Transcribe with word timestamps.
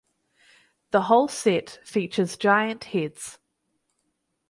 The 0.89 1.01
whole 1.01 1.27
set 1.27 1.77
features 1.83 2.35
giant 2.35 2.85
heads. 2.85 3.37